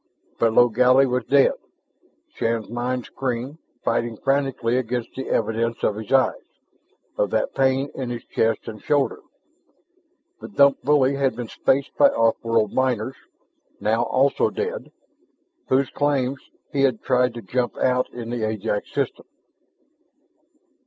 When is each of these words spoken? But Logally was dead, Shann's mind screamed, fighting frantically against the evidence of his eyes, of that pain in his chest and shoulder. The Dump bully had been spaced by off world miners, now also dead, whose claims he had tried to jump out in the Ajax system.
But 0.39 0.53
Logally 0.53 1.05
was 1.05 1.25
dead, 1.25 1.51
Shann's 2.33 2.69
mind 2.69 3.05
screamed, 3.05 3.59
fighting 3.83 4.17
frantically 4.17 4.75
against 4.75 5.11
the 5.15 5.29
evidence 5.29 5.83
of 5.83 5.95
his 5.95 6.11
eyes, 6.11 6.41
of 7.19 7.29
that 7.29 7.53
pain 7.53 7.91
in 7.93 8.09
his 8.09 8.25
chest 8.25 8.67
and 8.67 8.81
shoulder. 8.81 9.19
The 10.39 10.47
Dump 10.47 10.81
bully 10.81 11.17
had 11.17 11.35
been 11.35 11.49
spaced 11.49 11.95
by 11.97 12.07
off 12.07 12.43
world 12.43 12.73
miners, 12.73 13.15
now 13.79 14.01
also 14.01 14.49
dead, 14.49 14.91
whose 15.69 15.91
claims 15.91 16.39
he 16.71 16.81
had 16.81 17.03
tried 17.03 17.35
to 17.35 17.43
jump 17.43 17.77
out 17.77 18.09
in 18.09 18.31
the 18.31 18.41
Ajax 18.43 18.91
system. 18.91 19.27